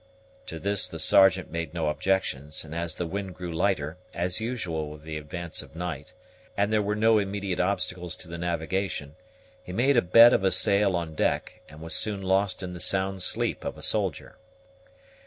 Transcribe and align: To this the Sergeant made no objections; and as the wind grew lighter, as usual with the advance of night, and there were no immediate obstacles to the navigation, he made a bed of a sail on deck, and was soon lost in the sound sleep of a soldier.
To 0.47 0.57
this 0.57 0.87
the 0.87 0.97
Sergeant 0.97 1.51
made 1.51 1.75
no 1.75 1.87
objections; 1.87 2.65
and 2.65 2.73
as 2.73 2.95
the 2.95 3.05
wind 3.05 3.35
grew 3.35 3.53
lighter, 3.53 3.97
as 4.15 4.41
usual 4.41 4.89
with 4.89 5.03
the 5.03 5.15
advance 5.15 5.61
of 5.61 5.75
night, 5.75 6.11
and 6.57 6.73
there 6.73 6.81
were 6.81 6.95
no 6.95 7.19
immediate 7.19 7.59
obstacles 7.59 8.15
to 8.15 8.27
the 8.27 8.39
navigation, 8.39 9.15
he 9.63 9.71
made 9.71 9.97
a 9.97 10.01
bed 10.01 10.33
of 10.33 10.43
a 10.43 10.49
sail 10.49 10.95
on 10.95 11.13
deck, 11.13 11.61
and 11.69 11.81
was 11.81 11.93
soon 11.93 12.23
lost 12.23 12.63
in 12.63 12.73
the 12.73 12.79
sound 12.79 13.21
sleep 13.21 13.63
of 13.63 13.77
a 13.77 13.83
soldier. 13.83 14.37